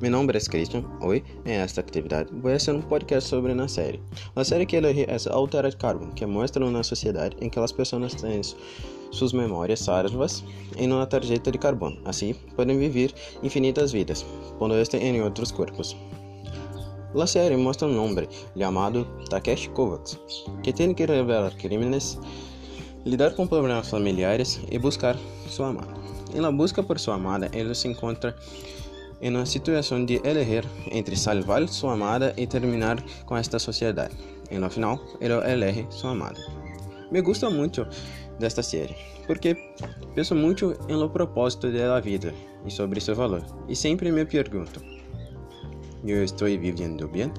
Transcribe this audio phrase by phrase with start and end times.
[0.00, 0.86] Mi nombre es Christian.
[1.02, 4.00] Hoy, en esta actividad, voy a hacer un podcast sobre una serie.
[4.34, 8.16] La serie que elegí es Altered Carbon, que muestra una sociedad en que las personas
[8.16, 8.40] tienen
[9.10, 10.42] sus memórias salvas
[10.78, 11.98] em uma tarjeta de carbono.
[12.06, 14.24] Assim, podem viver infinitas vidas,
[14.58, 15.94] quando estão em outros corpos.
[17.14, 18.26] A série mostra um homem
[18.56, 20.18] chamado Takeshi Kovacs,
[20.62, 22.18] que tem que revelar crimes,
[23.04, 25.14] lidar com problemas familiares e buscar
[25.46, 25.92] sua amada.
[26.34, 28.34] Em la busca por sua amada, ele se encontra
[29.20, 34.16] em uma situação de elegir entre salvar sua amada e terminar com esta sociedade.
[34.50, 36.40] E no final, ele elege sua amada.
[37.10, 37.86] Me gusta muito
[38.38, 39.56] desta série, porque
[40.14, 43.44] penso muito lo propósito da vida e sobre seu valor.
[43.68, 44.80] E sempre me pergunto:
[46.04, 47.32] eu estou vivendo bem?